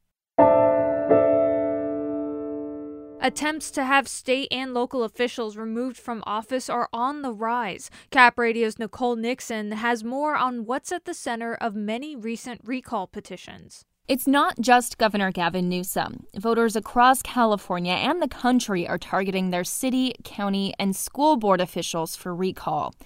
Attempts 3.25 3.71
to 3.71 3.85
have 3.85 4.09
state 4.09 4.49
and 4.51 4.75
local 4.75 5.05
officials 5.05 5.57
removed 5.57 5.97
from 5.97 6.25
office 6.27 6.69
are 6.69 6.89
on 6.93 7.23
the 7.23 7.33
rise. 7.33 7.89
Cap 8.11 8.37
Radio's 8.37 8.81
Nicole 8.81 9.15
Nixon 9.15 9.71
has 9.71 10.03
more 10.03 10.35
on 10.35 10.65
what's 10.65 10.91
at 10.91 11.05
the 11.05 11.15
center 11.15 11.55
of 11.55 11.77
many 11.77 12.17
recent 12.17 12.61
recall 12.65 13.07
petitions. 13.07 13.85
It's 14.09 14.27
not 14.27 14.59
just 14.59 14.99
Governor 14.99 15.31
Gavin 15.31 15.69
Newsom. 15.69 16.27
Voters 16.37 16.75
across 16.75 17.23
California 17.23 17.93
and 17.93 18.21
the 18.21 18.27
country 18.27 18.87
are 18.87 18.99
targeting 18.99 19.51
their 19.51 19.63
city, 19.63 20.13
county, 20.25 20.75
and 20.77 20.97
school 20.97 21.37
board 21.37 21.61
officials 21.61 22.17
for 22.17 22.35
recall. 22.35 22.97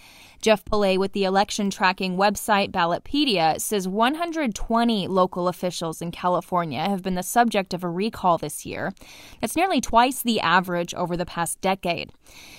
Jeff 0.40 0.64
Pillay 0.64 0.98
with 0.98 1.12
the 1.12 1.24
election 1.24 1.70
tracking 1.70 2.16
website 2.16 2.70
Ballotpedia 2.70 3.60
says 3.60 3.88
120 3.88 5.08
local 5.08 5.48
officials 5.48 6.00
in 6.00 6.10
California 6.10 6.80
have 6.80 7.02
been 7.02 7.14
the 7.14 7.22
subject 7.22 7.74
of 7.74 7.82
a 7.82 7.88
recall 7.88 8.38
this 8.38 8.64
year. 8.64 8.92
That's 9.40 9.56
nearly 9.56 9.80
twice 9.80 10.22
the 10.22 10.40
average 10.40 10.94
over 10.94 11.16
the 11.16 11.26
past 11.26 11.60
decade. 11.60 12.12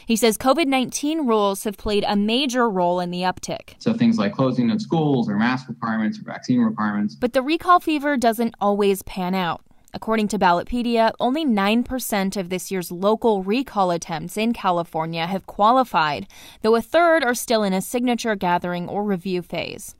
He 0.05 0.15
says 0.15 0.37
COVID 0.37 0.67
19 0.67 1.27
rules 1.27 1.63
have 1.63 1.77
played 1.77 2.03
a 2.07 2.15
major 2.15 2.69
role 2.69 2.99
in 2.99 3.11
the 3.11 3.21
uptick. 3.21 3.75
So 3.79 3.93
things 3.93 4.17
like 4.17 4.33
closing 4.33 4.69
of 4.71 4.81
schools 4.81 5.29
or 5.29 5.37
mask 5.37 5.67
requirements 5.69 6.19
or 6.19 6.23
vaccine 6.23 6.59
requirements. 6.59 7.15
But 7.15 7.33
the 7.33 7.41
recall 7.41 7.79
fever 7.79 8.17
doesn't 8.27 8.55
always 8.59 9.03
pan 9.03 9.33
out. 9.33 9.61
According 9.93 10.27
to 10.27 10.37
Ballotpedia, 10.37 11.13
only 11.17 11.45
9% 11.45 12.35
of 12.35 12.49
this 12.49 12.69
year's 12.69 12.91
local 12.91 13.41
recall 13.41 13.89
attempts 13.89 14.35
in 14.35 14.51
California 14.51 15.25
have 15.25 15.47
qualified, 15.47 16.27
though 16.61 16.75
a 16.75 16.81
third 16.81 17.23
are 17.23 17.33
still 17.33 17.63
in 17.63 17.71
a 17.71 17.79
signature 17.79 18.35
gathering 18.35 18.89
or 18.89 19.05
review 19.05 19.41
phase. 19.41 19.95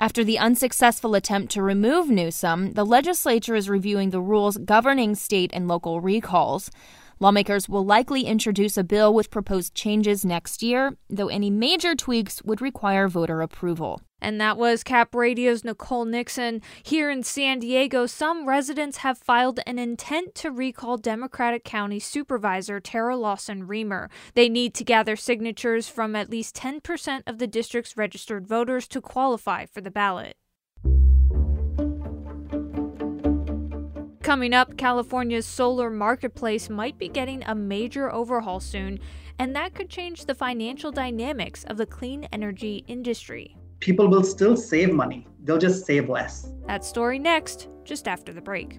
After 0.00 0.24
the 0.24 0.36
unsuccessful 0.36 1.14
attempt 1.14 1.52
to 1.52 1.62
remove 1.62 2.10
Newsom, 2.10 2.72
the 2.72 2.84
legislature 2.84 3.54
is 3.54 3.68
reviewing 3.68 4.10
the 4.10 4.20
rules 4.20 4.56
governing 4.56 5.14
state 5.14 5.52
and 5.54 5.68
local 5.68 6.00
recalls. 6.00 6.72
Lawmakers 7.22 7.68
will 7.68 7.84
likely 7.84 8.22
introduce 8.22 8.78
a 8.78 8.82
bill 8.82 9.12
with 9.12 9.30
proposed 9.30 9.74
changes 9.74 10.24
next 10.24 10.62
year, 10.62 10.96
though 11.10 11.28
any 11.28 11.50
major 11.50 11.94
tweaks 11.94 12.42
would 12.44 12.62
require 12.62 13.08
voter 13.08 13.42
approval. 13.42 14.00
And 14.22 14.40
that 14.40 14.56
was 14.56 14.82
Cap 14.82 15.14
Radio's 15.14 15.62
Nicole 15.62 16.06
Nixon. 16.06 16.62
Here 16.82 17.10
in 17.10 17.22
San 17.22 17.58
Diego, 17.58 18.06
some 18.06 18.48
residents 18.48 18.98
have 18.98 19.18
filed 19.18 19.60
an 19.66 19.78
intent 19.78 20.34
to 20.36 20.50
recall 20.50 20.96
Democratic 20.96 21.62
County 21.62 21.98
Supervisor 22.00 22.80
Terra 22.80 23.18
Lawson 23.18 23.66
Remer. 23.66 24.08
They 24.32 24.48
need 24.48 24.72
to 24.76 24.84
gather 24.84 25.14
signatures 25.14 25.88
from 25.88 26.16
at 26.16 26.30
least 26.30 26.56
10% 26.56 27.22
of 27.26 27.36
the 27.36 27.46
district's 27.46 27.98
registered 27.98 28.46
voters 28.46 28.88
to 28.88 29.02
qualify 29.02 29.66
for 29.66 29.82
the 29.82 29.90
ballot. 29.90 30.36
Coming 34.30 34.54
up, 34.54 34.76
California's 34.76 35.44
solar 35.44 35.90
marketplace 35.90 36.70
might 36.70 36.96
be 36.96 37.08
getting 37.08 37.42
a 37.42 37.54
major 37.56 38.12
overhaul 38.12 38.60
soon, 38.60 39.00
and 39.40 39.56
that 39.56 39.74
could 39.74 39.90
change 39.90 40.24
the 40.24 40.36
financial 40.36 40.92
dynamics 40.92 41.64
of 41.64 41.76
the 41.76 41.84
clean 41.84 42.28
energy 42.32 42.84
industry. 42.86 43.56
People 43.80 44.06
will 44.06 44.22
still 44.22 44.56
save 44.56 44.92
money, 44.92 45.26
they'll 45.42 45.58
just 45.58 45.84
save 45.84 46.08
less. 46.08 46.48
That 46.68 46.84
story 46.84 47.18
next, 47.18 47.66
just 47.82 48.06
after 48.06 48.32
the 48.32 48.40
break. 48.40 48.78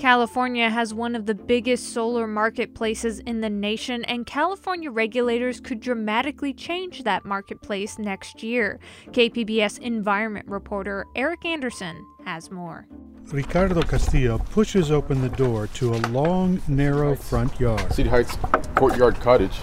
California 0.00 0.70
has 0.70 0.94
one 0.94 1.14
of 1.14 1.26
the 1.26 1.34
biggest 1.34 1.92
solar 1.92 2.26
marketplaces 2.26 3.18
in 3.20 3.42
the 3.42 3.50
nation, 3.50 4.02
and 4.06 4.24
California 4.24 4.90
regulators 4.90 5.60
could 5.60 5.78
dramatically 5.78 6.54
change 6.54 7.02
that 7.02 7.26
marketplace 7.26 7.98
next 7.98 8.42
year. 8.42 8.80
KPBS 9.10 9.78
environment 9.80 10.48
reporter 10.48 11.04
Eric 11.14 11.44
Anderson 11.44 12.02
has 12.24 12.50
more. 12.50 12.86
Ricardo 13.26 13.82
Castillo 13.82 14.38
pushes 14.38 14.90
open 14.90 15.20
the 15.20 15.28
door 15.28 15.66
to 15.74 15.92
a 15.92 16.00
long, 16.08 16.62
narrow 16.66 17.14
front 17.14 17.60
yard. 17.60 17.92
City 17.92 18.08
Heights 18.08 18.38
Courtyard 18.76 19.16
Cottage. 19.16 19.58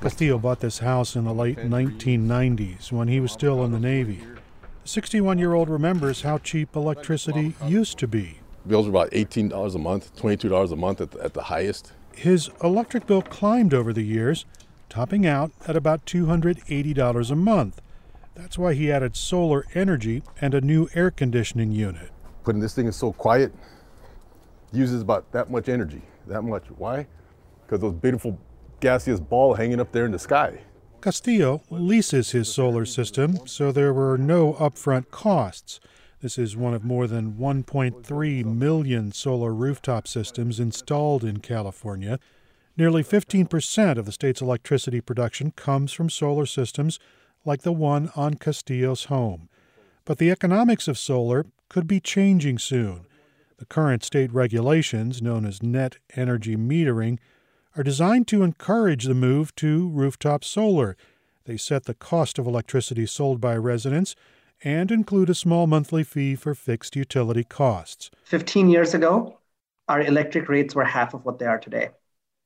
Castillo 0.00 0.38
bought 0.38 0.60
this 0.60 0.78
house 0.78 1.16
in 1.16 1.24
the 1.24 1.34
late 1.34 1.58
1990s 1.58 2.92
when 2.92 3.08
he 3.08 3.18
was 3.18 3.32
still 3.32 3.64
in 3.64 3.72
the 3.72 3.80
Navy. 3.80 4.20
The 4.84 4.88
61 4.88 5.38
year 5.38 5.54
old 5.54 5.68
remembers 5.68 6.22
how 6.22 6.38
cheap 6.38 6.76
electricity 6.76 7.56
used 7.66 7.98
to 7.98 8.06
be. 8.06 8.39
Bills 8.66 8.86
were 8.86 8.90
about 8.90 9.10
$18 9.12 9.74
a 9.74 9.78
month, 9.78 10.14
$22 10.16 10.72
a 10.72 10.76
month 10.76 11.00
at 11.00 11.10
the, 11.12 11.24
at 11.24 11.34
the 11.34 11.44
highest. 11.44 11.92
His 12.14 12.50
electric 12.62 13.06
bill 13.06 13.22
climbed 13.22 13.72
over 13.72 13.92
the 13.92 14.02
years, 14.02 14.44
topping 14.88 15.26
out 15.26 15.52
at 15.66 15.76
about 15.76 16.04
$280 16.04 17.30
a 17.30 17.36
month. 17.36 17.80
That's 18.34 18.58
why 18.58 18.74
he 18.74 18.92
added 18.92 19.16
solar 19.16 19.64
energy 19.74 20.22
and 20.40 20.54
a 20.54 20.60
new 20.60 20.88
air 20.94 21.10
conditioning 21.10 21.72
unit. 21.72 22.10
Putting 22.44 22.60
this 22.60 22.74
thing 22.74 22.86
is 22.86 22.96
so 22.96 23.12
quiet, 23.12 23.52
uses 24.72 25.02
about 25.02 25.30
that 25.32 25.50
much 25.50 25.68
energy. 25.68 26.02
That 26.26 26.42
much. 26.42 26.64
Why? 26.76 27.06
Because 27.64 27.80
those 27.80 27.94
beautiful 27.94 28.38
gaseous 28.80 29.20
ball 29.20 29.54
hanging 29.54 29.80
up 29.80 29.92
there 29.92 30.04
in 30.06 30.12
the 30.12 30.18
sky. 30.18 30.60
Castillo 31.00 31.62
leases 31.70 32.32
his 32.32 32.52
solar 32.52 32.84
system, 32.84 33.46
so 33.46 33.72
there 33.72 33.92
were 33.92 34.18
no 34.18 34.52
upfront 34.54 35.10
costs. 35.10 35.80
This 36.20 36.36
is 36.36 36.54
one 36.54 36.74
of 36.74 36.84
more 36.84 37.06
than 37.06 37.32
1.3 37.32 38.44
million 38.44 39.10
solar 39.10 39.54
rooftop 39.54 40.06
systems 40.06 40.60
installed 40.60 41.24
in 41.24 41.38
California. 41.38 42.18
Nearly 42.76 43.02
15% 43.02 43.96
of 43.96 44.04
the 44.04 44.12
state's 44.12 44.42
electricity 44.42 45.00
production 45.00 45.52
comes 45.52 45.92
from 45.92 46.10
solar 46.10 46.44
systems 46.44 46.98
like 47.46 47.62
the 47.62 47.72
one 47.72 48.12
on 48.14 48.34
Castillo's 48.34 49.04
home. 49.04 49.48
But 50.04 50.18
the 50.18 50.30
economics 50.30 50.88
of 50.88 50.98
solar 50.98 51.46
could 51.70 51.86
be 51.86 52.00
changing 52.00 52.58
soon. 52.58 53.06
The 53.56 53.64
current 53.64 54.04
state 54.04 54.30
regulations, 54.30 55.22
known 55.22 55.46
as 55.46 55.62
net 55.62 55.96
energy 56.16 56.54
metering, 56.54 57.18
are 57.76 57.82
designed 57.82 58.28
to 58.28 58.42
encourage 58.42 59.04
the 59.04 59.14
move 59.14 59.54
to 59.56 59.88
rooftop 59.88 60.44
solar. 60.44 60.98
They 61.44 61.56
set 61.56 61.84
the 61.84 61.94
cost 61.94 62.38
of 62.38 62.46
electricity 62.46 63.06
sold 63.06 63.40
by 63.40 63.56
residents 63.56 64.14
and 64.62 64.90
include 64.90 65.30
a 65.30 65.34
small 65.34 65.66
monthly 65.66 66.04
fee 66.04 66.34
for 66.34 66.54
fixed 66.54 66.96
utility 66.96 67.44
costs. 67.44 68.10
15 68.24 68.68
years 68.68 68.94
ago, 68.94 69.38
our 69.88 70.00
electric 70.02 70.48
rates 70.48 70.74
were 70.74 70.84
half 70.84 71.14
of 71.14 71.24
what 71.24 71.38
they 71.38 71.46
are 71.46 71.58
today, 71.58 71.90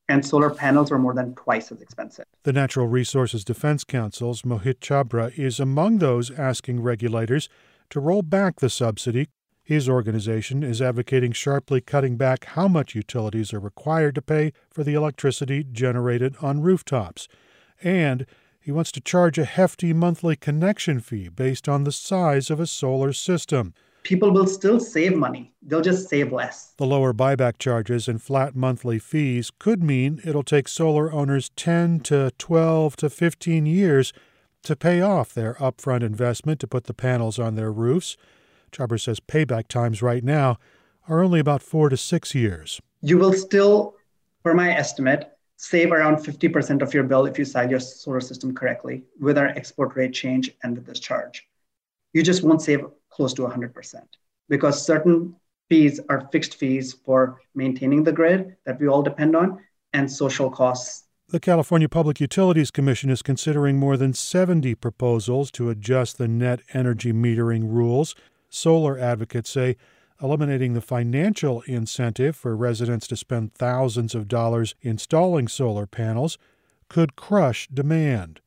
and 0.08 0.24
solar 0.24 0.50
panels 0.50 0.90
were 0.90 0.98
more 0.98 1.14
than 1.14 1.34
twice 1.34 1.70
as 1.72 1.82
expensive. 1.82 2.24
The 2.44 2.52
Natural 2.52 2.86
Resources 2.86 3.44
Defense 3.44 3.84
Council's 3.84 4.42
Mohit 4.42 4.80
Chhabra 4.80 5.36
is 5.38 5.60
among 5.60 5.98
those 5.98 6.30
asking 6.30 6.80
regulators 6.80 7.48
to 7.90 8.00
roll 8.00 8.22
back 8.22 8.60
the 8.60 8.70
subsidy. 8.70 9.28
His 9.62 9.88
organization 9.88 10.62
is 10.62 10.82
advocating 10.82 11.32
sharply 11.32 11.80
cutting 11.80 12.16
back 12.16 12.44
how 12.44 12.68
much 12.68 12.94
utilities 12.94 13.52
are 13.52 13.60
required 13.60 14.14
to 14.14 14.22
pay 14.22 14.52
for 14.70 14.84
the 14.84 14.94
electricity 14.94 15.64
generated 15.64 16.36
on 16.42 16.60
rooftops. 16.60 17.28
And 17.82 18.26
he 18.64 18.72
wants 18.72 18.90
to 18.90 19.00
charge 19.00 19.36
a 19.36 19.44
hefty 19.44 19.92
monthly 19.92 20.36
connection 20.36 20.98
fee 20.98 21.28
based 21.28 21.68
on 21.68 21.84
the 21.84 21.92
size 21.92 22.48
of 22.48 22.58
a 22.58 22.66
solar 22.66 23.12
system. 23.12 23.74
People 24.04 24.30
will 24.30 24.46
still 24.46 24.80
save 24.80 25.14
money, 25.14 25.52
they'll 25.60 25.82
just 25.82 26.08
save 26.08 26.32
less. 26.32 26.72
The 26.78 26.86
lower 26.86 27.12
buyback 27.12 27.58
charges 27.58 28.08
and 28.08 28.22
flat 28.22 28.56
monthly 28.56 28.98
fees 28.98 29.50
could 29.58 29.82
mean 29.82 30.18
it'll 30.24 30.42
take 30.42 30.66
solar 30.66 31.12
owners 31.12 31.50
10 31.56 32.00
to 32.04 32.30
12 32.38 32.96
to 32.96 33.10
15 33.10 33.66
years 33.66 34.14
to 34.62 34.74
pay 34.74 35.02
off 35.02 35.34
their 35.34 35.54
upfront 35.56 36.02
investment 36.02 36.58
to 36.60 36.66
put 36.66 36.84
the 36.84 36.94
panels 36.94 37.38
on 37.38 37.56
their 37.56 37.70
roofs. 37.70 38.16
Chhabra 38.72 38.98
says 38.98 39.20
payback 39.20 39.68
times 39.68 40.00
right 40.00 40.24
now 40.24 40.56
are 41.06 41.22
only 41.22 41.38
about 41.38 41.62
four 41.62 41.90
to 41.90 41.98
six 41.98 42.34
years. 42.34 42.80
You 43.02 43.18
will 43.18 43.34
still, 43.34 43.96
for 44.42 44.54
my 44.54 44.74
estimate, 44.74 45.33
save 45.56 45.92
around 45.92 46.16
50% 46.16 46.82
of 46.82 46.92
your 46.92 47.04
bill 47.04 47.26
if 47.26 47.38
you 47.38 47.44
size 47.44 47.70
your 47.70 47.80
solar 47.80 48.20
system 48.20 48.54
correctly 48.54 49.04
with 49.20 49.38
our 49.38 49.48
export 49.48 49.94
rate 49.96 50.12
change 50.12 50.50
and 50.62 50.76
with 50.76 50.86
this 50.86 51.00
charge. 51.00 51.46
You 52.12 52.22
just 52.22 52.42
won't 52.42 52.62
save 52.62 52.84
close 53.10 53.32
to 53.34 53.42
100% 53.42 53.94
because 54.48 54.84
certain 54.84 55.36
fees 55.68 56.00
are 56.08 56.28
fixed 56.32 56.56
fees 56.56 56.92
for 56.92 57.40
maintaining 57.54 58.04
the 58.04 58.12
grid 58.12 58.56
that 58.66 58.80
we 58.80 58.88
all 58.88 59.02
depend 59.02 59.34
on 59.34 59.60
and 59.92 60.10
social 60.10 60.50
costs. 60.50 61.04
The 61.28 61.40
California 61.40 61.88
Public 61.88 62.20
Utilities 62.20 62.70
Commission 62.70 63.08
is 63.08 63.22
considering 63.22 63.78
more 63.78 63.96
than 63.96 64.12
70 64.12 64.74
proposals 64.74 65.50
to 65.52 65.70
adjust 65.70 66.18
the 66.18 66.28
net 66.28 66.60
energy 66.74 67.12
metering 67.12 67.72
rules. 67.72 68.14
Solar 68.50 68.98
advocates 68.98 69.50
say 69.50 69.76
eliminating 70.22 70.74
the 70.74 70.80
financial 70.80 71.62
incentive 71.62 72.36
for 72.36 72.56
residents 72.56 73.06
to 73.08 73.16
spend 73.16 73.54
thousands 73.54 74.14
of 74.14 74.28
dollars 74.28 74.74
installing 74.82 75.48
solar 75.48 75.86
panels 75.86 76.38
could 76.88 77.16
crush 77.16 77.68
demand. 77.68 78.40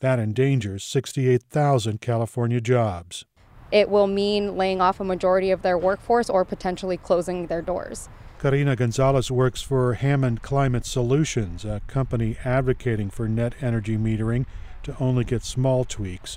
That 0.00 0.18
endangers 0.18 0.84
68,000 0.84 2.00
California 2.00 2.60
jobs. 2.60 3.24
It 3.70 3.88
will 3.88 4.06
mean 4.06 4.56
laying 4.56 4.80
off 4.80 5.00
a 5.00 5.04
majority 5.04 5.50
of 5.50 5.62
their 5.62 5.78
workforce 5.78 6.28
or 6.28 6.44
potentially 6.44 6.96
closing 6.96 7.46
their 7.46 7.62
doors. 7.62 8.08
Karina 8.38 8.76
Gonzalez 8.76 9.30
works 9.30 9.62
for 9.62 9.94
Hammond 9.94 10.42
Climate 10.42 10.84
Solutions, 10.84 11.64
a 11.64 11.80
company 11.86 12.36
advocating 12.44 13.08
for 13.08 13.26
net 13.26 13.54
energy 13.62 13.96
metering 13.96 14.44
to 14.82 14.94
only 15.00 15.24
get 15.24 15.42
small 15.42 15.84
tweaks. 15.84 16.36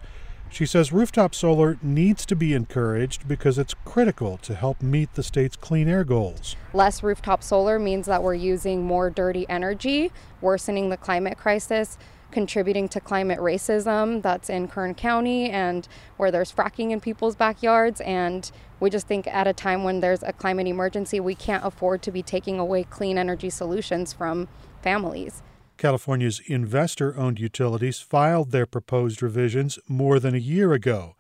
She 0.49 0.65
says 0.65 0.91
rooftop 0.91 1.35
solar 1.35 1.77
needs 1.81 2.25
to 2.25 2.35
be 2.35 2.53
encouraged 2.53 3.27
because 3.27 3.57
it's 3.57 3.75
critical 3.85 4.37
to 4.37 4.55
help 4.55 4.81
meet 4.81 5.13
the 5.13 5.23
state's 5.23 5.55
clean 5.55 5.87
air 5.87 6.03
goals. 6.03 6.55
Less 6.73 7.03
rooftop 7.03 7.43
solar 7.43 7.77
means 7.77 8.05
that 8.07 8.23
we're 8.23 8.33
using 8.33 8.83
more 8.83 9.09
dirty 9.09 9.45
energy, 9.49 10.11
worsening 10.41 10.89
the 10.89 10.97
climate 10.97 11.37
crisis, 11.37 11.97
contributing 12.31 12.89
to 12.89 12.99
climate 12.99 13.39
racism 13.39 14.21
that's 14.21 14.49
in 14.49 14.67
Kern 14.67 14.93
County 14.93 15.49
and 15.49 15.87
where 16.17 16.31
there's 16.31 16.51
fracking 16.51 16.91
in 16.91 16.99
people's 16.99 17.35
backyards. 17.35 18.01
And 18.01 18.49
we 18.79 18.89
just 18.89 19.07
think 19.07 19.27
at 19.27 19.47
a 19.47 19.53
time 19.53 19.83
when 19.83 19.99
there's 19.99 20.23
a 20.23 20.33
climate 20.33 20.67
emergency, 20.67 21.19
we 21.19 21.35
can't 21.35 21.65
afford 21.65 22.01
to 22.03 22.11
be 22.11 22.21
taking 22.21 22.59
away 22.59 22.83
clean 22.83 23.17
energy 23.17 23.49
solutions 23.49 24.13
from 24.13 24.47
families. 24.81 25.41
California's 25.77 26.41
investor 26.47 27.17
owned 27.17 27.39
utilities 27.39 27.99
filed 27.99 28.51
their 28.51 28.65
proposed 28.65 29.21
revisions 29.21 29.79
more 29.87 30.19
than 30.19 30.35
a 30.35 30.39
year 30.39 30.73
ago, 30.73 31.15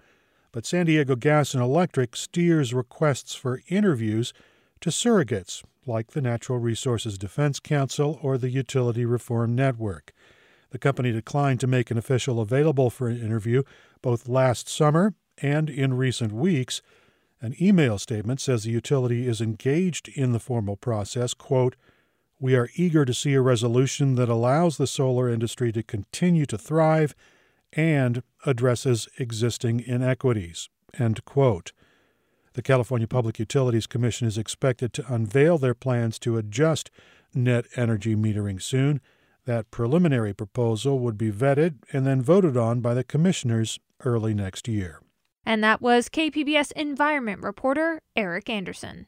but 0.51 0.65
San 0.65 0.85
Diego 0.85 1.15
Gas 1.15 1.53
and 1.53 1.63
Electric 1.63 2.15
steers 2.15 2.73
requests 2.73 3.35
for 3.35 3.61
interviews 3.67 4.33
to 4.81 4.89
surrogates 4.89 5.63
like 5.85 6.11
the 6.11 6.21
Natural 6.21 6.59
Resources 6.59 7.17
Defense 7.17 7.59
Council 7.59 8.19
or 8.21 8.37
the 8.37 8.49
Utility 8.49 9.05
Reform 9.05 9.55
Network. 9.55 10.11
The 10.71 10.79
company 10.79 11.11
declined 11.11 11.59
to 11.61 11.67
make 11.67 11.91
an 11.91 11.97
official 11.97 12.41
available 12.41 12.89
for 12.89 13.07
an 13.07 13.21
interview 13.21 13.63
both 14.01 14.27
last 14.27 14.67
summer 14.67 15.13
and 15.41 15.69
in 15.69 15.93
recent 15.93 16.33
weeks. 16.33 16.81
An 17.41 17.55
email 17.61 17.97
statement 17.97 18.41
says 18.41 18.63
the 18.63 18.71
utility 18.71 19.27
is 19.27 19.39
engaged 19.39 20.09
in 20.09 20.33
the 20.33 20.39
formal 20.39 20.75
process, 20.75 21.33
quote, 21.33 21.75
we 22.39 22.55
are 22.55 22.69
eager 22.75 23.05
to 23.05 23.13
see 23.13 23.33
a 23.33 23.41
resolution 23.41 24.15
that 24.15 24.29
allows 24.29 24.77
the 24.77 24.87
solar 24.87 25.29
industry 25.29 25.71
to 25.71 25.83
continue 25.83 26.45
to 26.45 26.57
thrive 26.57 27.15
and 27.73 28.21
addresses 28.45 29.07
existing 29.17 29.79
inequities. 29.85 30.69
End 30.99 31.23
quote. 31.25 31.71
The 32.53 32.61
California 32.61 33.07
Public 33.07 33.39
Utilities 33.39 33.87
Commission 33.87 34.27
is 34.27 34.37
expected 34.37 34.93
to 34.93 35.13
unveil 35.13 35.57
their 35.57 35.75
plans 35.75 36.17
to 36.19 36.37
adjust 36.37 36.89
net 37.33 37.65
energy 37.75 38.15
metering 38.15 38.61
soon. 38.61 39.01
That 39.45 39.71
preliminary 39.71 40.33
proposal 40.33 40.99
would 40.99 41.17
be 41.17 41.31
vetted 41.31 41.75
and 41.93 42.05
then 42.05 42.21
voted 42.21 42.57
on 42.57 42.81
by 42.81 42.93
the 42.93 43.03
commissioners 43.03 43.79
early 44.03 44.33
next 44.33 44.67
year. 44.67 45.01
And 45.45 45.63
that 45.63 45.81
was 45.81 46.09
KPBS 46.09 46.71
environment 46.73 47.41
reporter 47.41 48.01
Eric 48.15 48.49
Anderson. 48.49 49.07